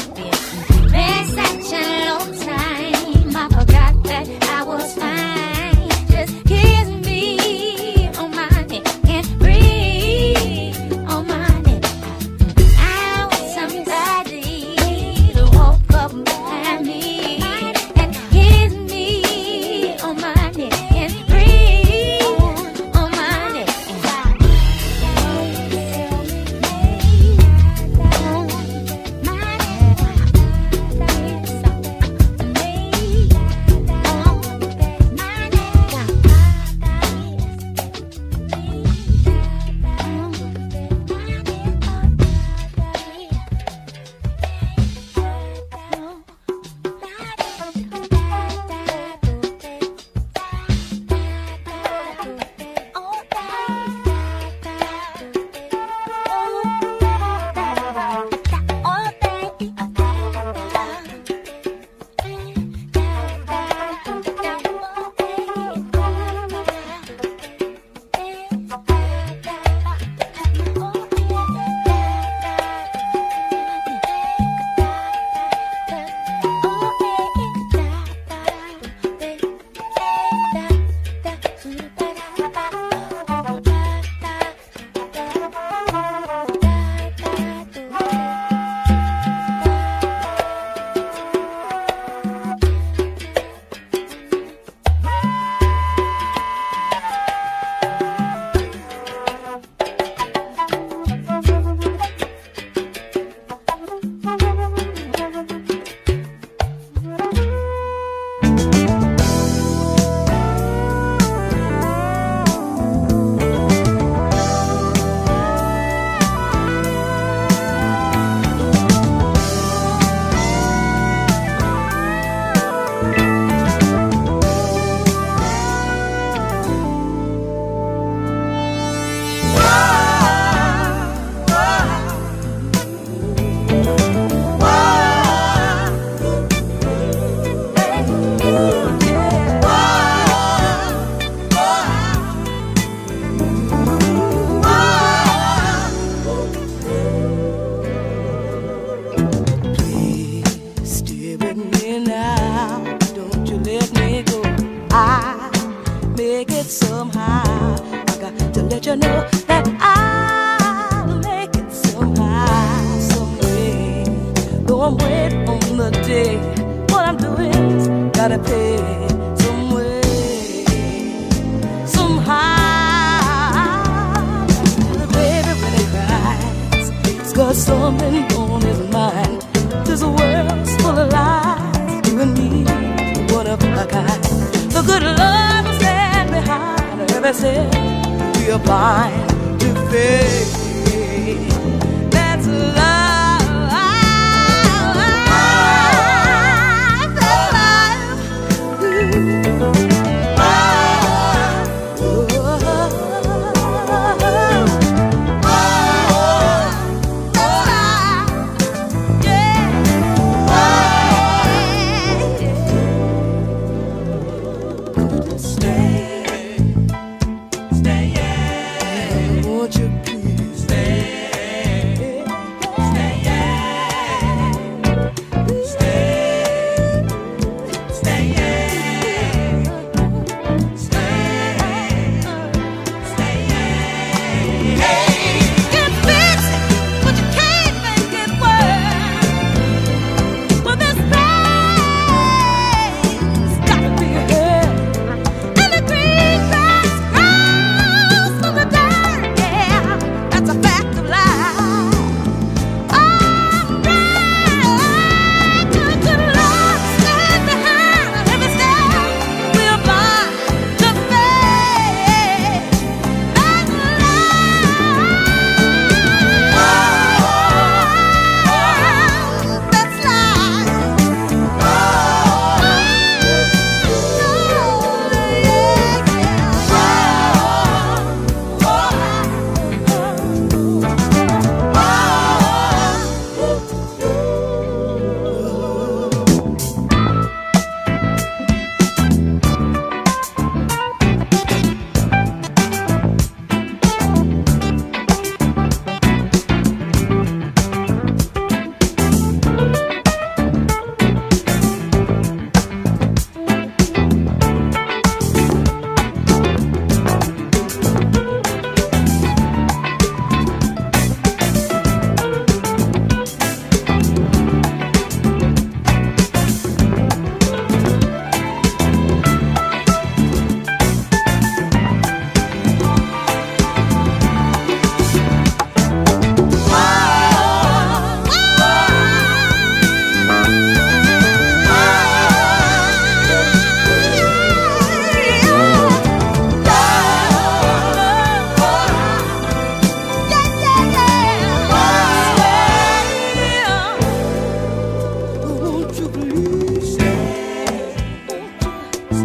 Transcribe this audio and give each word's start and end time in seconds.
Yeah. 0.00 0.29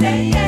Stay, 0.06 0.45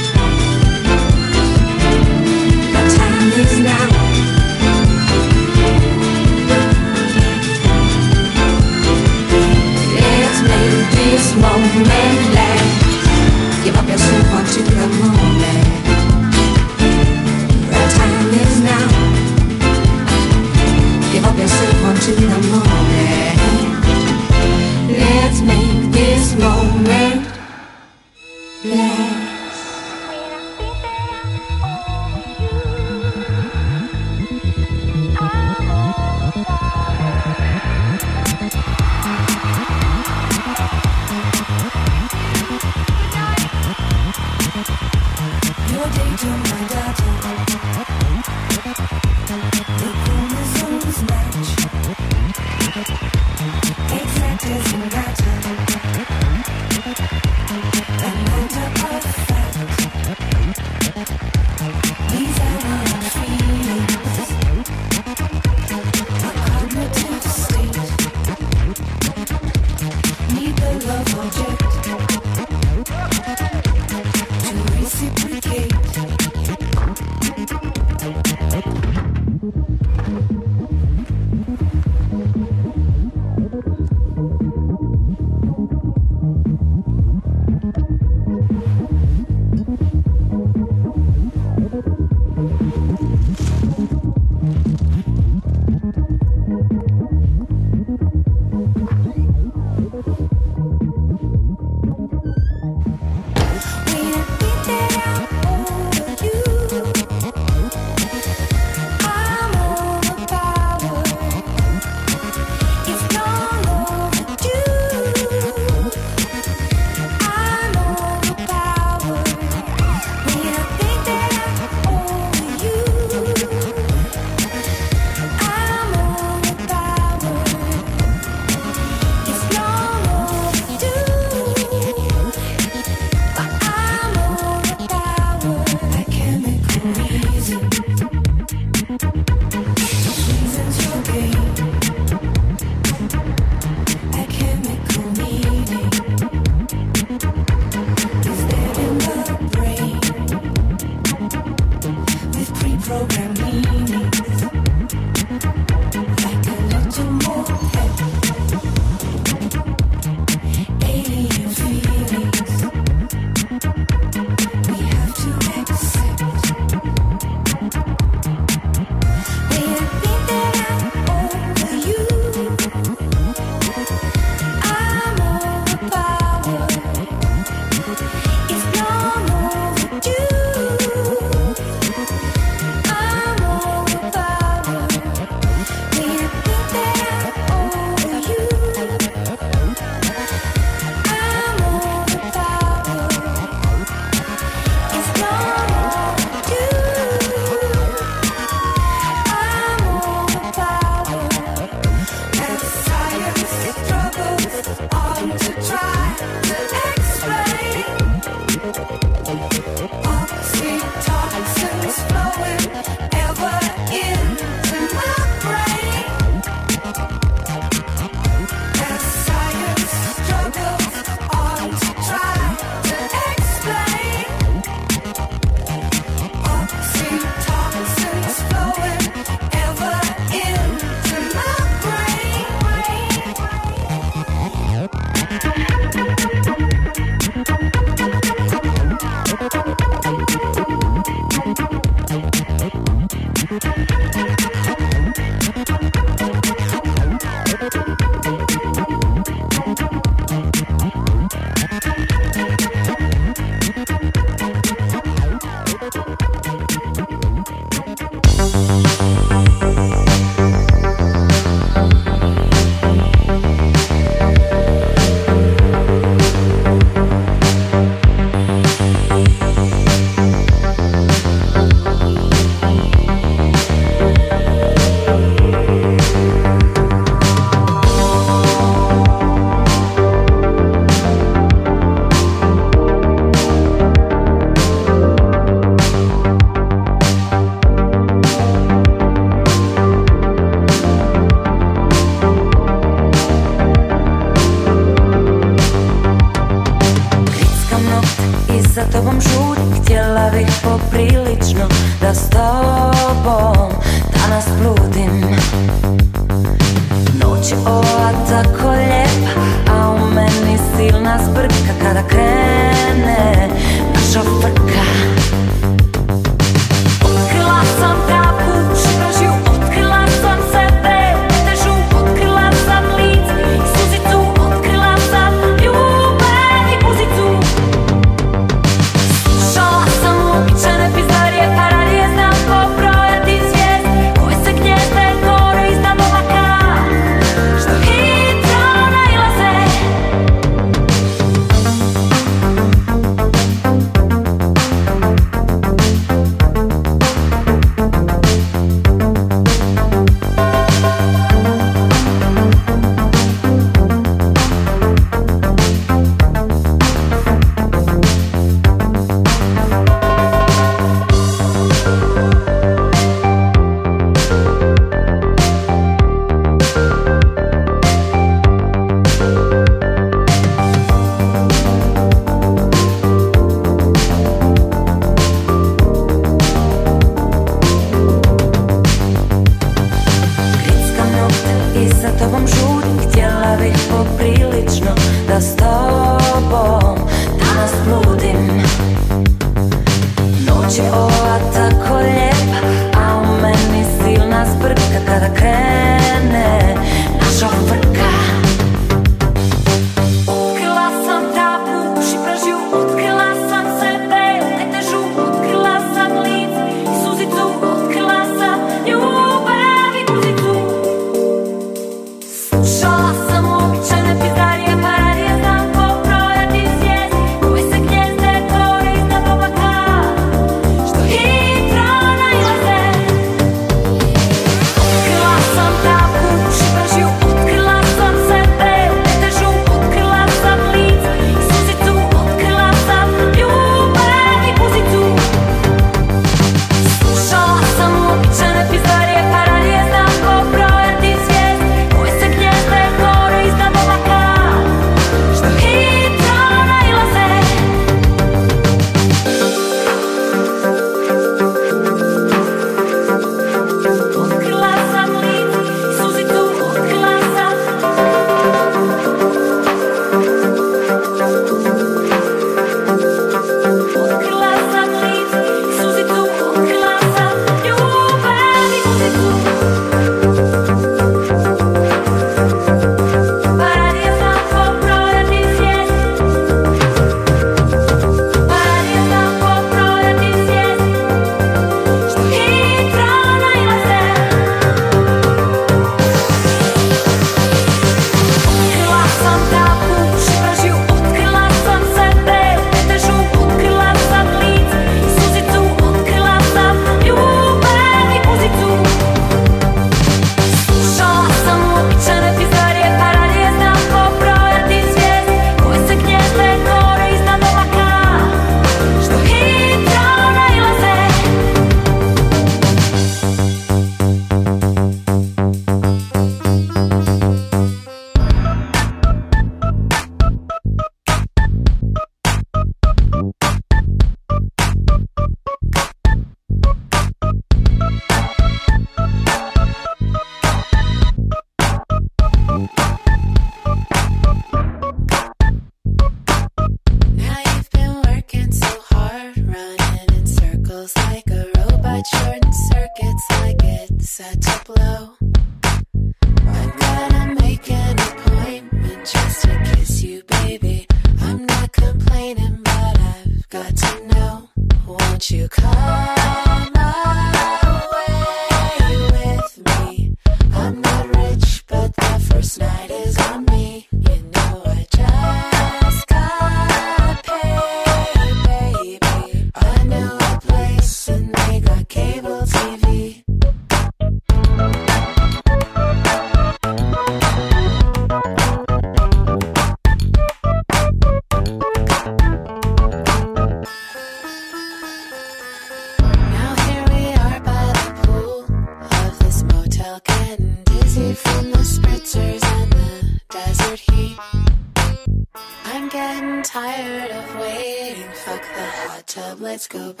go 599.71 600.00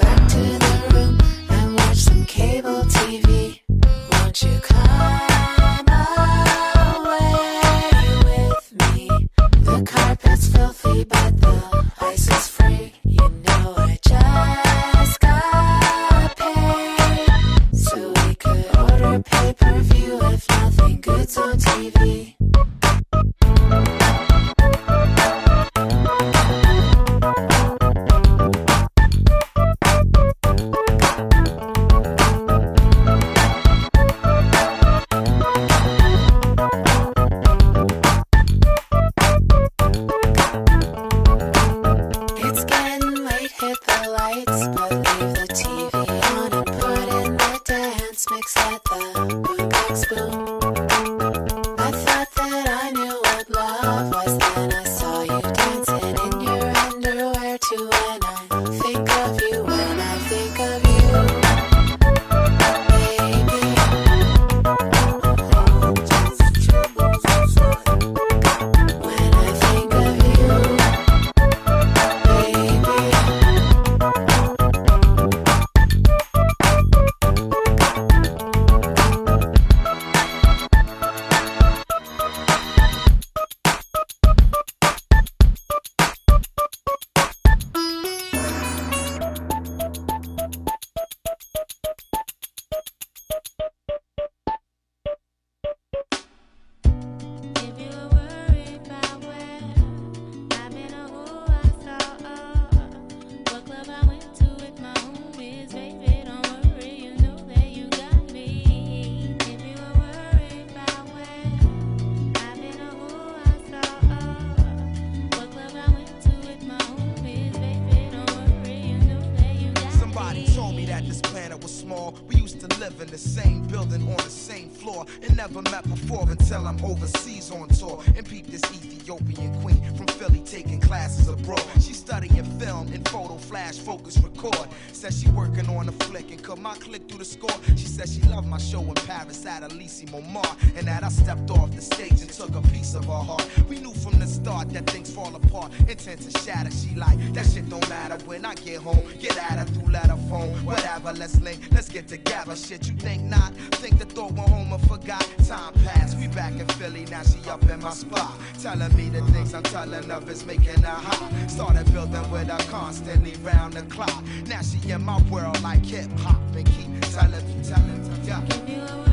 She 146.71 146.95
like, 146.95 147.17
that 147.33 147.45
shit 147.45 147.69
don't 147.69 147.87
matter 147.89 148.17
when 148.25 148.45
I 148.45 148.55
get 148.55 148.81
home. 148.81 149.01
Get 149.19 149.37
at 149.37 149.59
her 149.59 149.65
through 149.65 149.91
letter, 149.91 150.17
phone, 150.29 150.49
whatever. 150.65 151.13
Let's 151.13 151.39
link, 151.41 151.59
let's 151.71 151.89
get 151.89 152.07
together. 152.07 152.55
Shit, 152.55 152.87
you 152.87 152.95
think 152.95 153.23
not? 153.23 153.53
Think 153.81 153.99
the 153.99 154.05
thought 154.05 154.33
went 154.33 154.49
home 154.49 154.73
and 154.73 154.87
forgot. 154.87 155.25
Time 155.47 155.73
passed, 155.85 156.17
we 156.17 156.27
back 156.27 156.53
in 156.53 156.67
Philly, 156.79 157.05
now 157.05 157.23
she 157.23 157.49
up 157.49 157.63
in 157.69 157.79
my 157.81 157.91
spot. 157.91 158.37
Telling 158.61 158.95
me 158.95 159.09
the 159.09 159.21
things 159.31 159.53
I'm 159.53 159.63
telling 159.63 160.09
of 160.11 160.29
is 160.29 160.45
making 160.45 160.81
her 160.81 160.87
hot. 160.87 161.31
Started 161.49 161.91
building 161.91 162.29
with 162.31 162.49
her 162.49 162.69
constantly 162.69 163.33
round 163.43 163.73
the 163.73 163.83
clock. 163.83 164.23
Now 164.47 164.61
she 164.61 164.91
in 164.91 165.03
my 165.03 165.21
world 165.29 165.61
like 165.61 165.85
hip 165.85 166.09
hop 166.19 166.39
and 166.55 166.65
keep 166.65 167.01
telling 167.11 167.45
me, 167.47 167.63
telling 167.63 168.03
me, 168.03 168.27
yeah. 168.27 169.10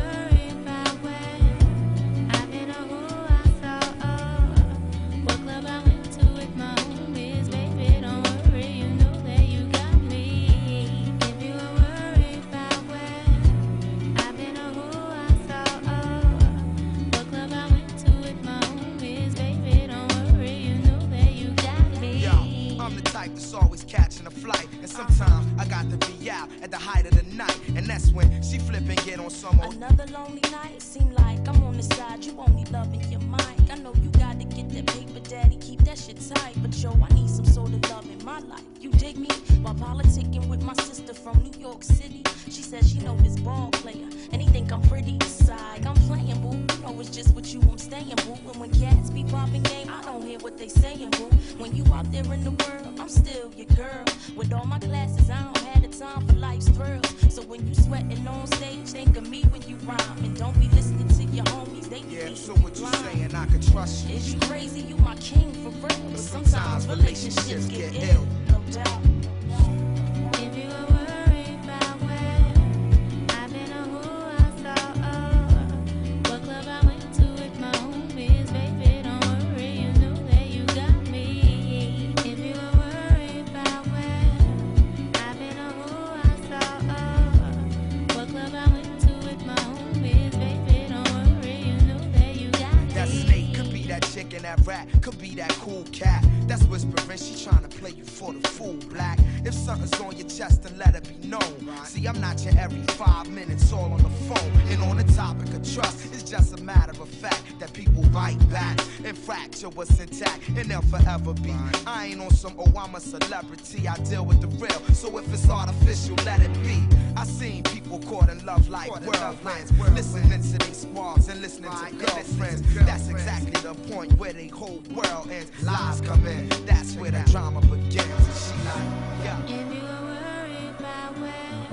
that 94.00 94.12
chick 94.12 94.34
and 94.34 94.44
that 94.44 94.64
rat 94.66 94.88
could 95.02 95.18
be 95.18 95.34
that 95.34 95.50
cool 95.60 95.84
cat. 95.92 96.24
That's 96.46 96.64
whispering, 96.64 97.18
she 97.18 97.44
trying 97.44 97.62
to 97.62 97.68
play 97.68 97.90
you 97.90 98.04
for 98.04 98.32
the 98.32 98.46
fool, 98.48 98.76
black. 98.90 99.18
If 99.44 99.54
something's 99.54 99.98
on 100.00 100.16
your 100.16 100.28
chest, 100.28 100.62
then 100.62 100.78
let 100.78 100.94
it 100.94 101.08
be 101.08 101.28
known. 101.28 101.84
See, 101.84 102.06
I'm 102.06 102.20
not 102.20 102.42
your 102.44 102.58
every 102.58 102.82
five 102.94 103.28
minutes 103.30 103.72
all 103.72 103.92
on 103.92 104.02
the 104.02 104.08
phone. 104.08 104.52
And 104.68 104.82
on 104.82 104.96
the 104.96 105.12
topic 105.14 105.48
of 105.48 105.74
trust, 105.74 106.06
it's 106.12 106.22
just 106.22 106.58
a 106.58 106.62
matter 106.62 107.00
of 107.00 107.08
fact 107.08 107.42
that 107.58 107.72
people 107.72 108.02
bite 108.10 108.38
back 108.50 108.78
and 109.04 109.16
fracture 109.16 109.68
what's 109.68 109.98
intact, 110.00 110.48
and 110.48 110.70
they'll 110.70 110.82
forever 110.82 111.34
be. 111.34 111.54
I 111.86 112.06
ain't 112.06 112.20
on 112.20 112.30
some, 112.30 112.54
oh, 112.58 112.72
I'm 112.78 112.94
a 112.94 113.00
celebrity, 113.00 113.88
I 113.88 113.96
deal 113.96 114.24
with 114.24 114.40
the 114.40 114.48
real. 114.48 114.94
So 114.94 115.16
if 115.18 115.32
it's 115.32 115.48
artificial, 115.48 116.16
let 116.24 116.40
it 116.40 116.52
be. 116.62 116.82
I 117.16 117.24
seen 117.24 117.62
we're 117.90 118.00
caught 118.00 118.28
in 118.28 118.44
love 118.44 118.68
like 118.68 118.90
whirlwinds. 118.90 119.72
Listening 119.94 120.42
to 120.42 120.58
these 120.66 120.76
squads 120.82 121.28
and 121.28 121.40
listening 121.40 121.70
to 121.70 121.94
girlfriends. 121.96 122.62
That's 122.84 123.08
exactly 123.08 123.52
the 123.52 123.74
point 123.90 124.12
where 124.18 124.32
the 124.32 124.48
whole 124.48 124.82
world 124.94 125.30
ends. 125.30 125.50
Lies 125.62 126.00
come 126.02 126.26
in. 126.26 126.48
That's 126.66 126.94
where 126.96 127.10
the 127.10 127.22
drama 127.30 127.60
begins. 127.62 127.98
And 127.98 128.34
she 128.34 128.54
like, 128.64 128.88
yeah. 129.24 129.46
You 129.46 129.64
were 129.80 130.02
worried 130.04 130.74
about 130.78 131.18
where 131.18 131.66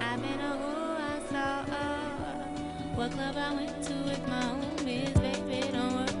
I've 0.00 0.22
been 0.22 0.40
or 0.40 0.56
who 0.62 0.74
I 0.96 1.20
saw. 1.30 1.64
What 2.94 3.10
club 3.10 3.36
I 3.36 3.54
went 3.54 3.82
to 3.84 3.94
with 3.94 4.28
my 4.28 4.42
homies, 4.42 5.14
baby, 5.14 5.72
don't 5.72 5.94
worry. 5.96 6.11